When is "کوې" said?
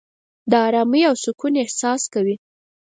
2.13-2.35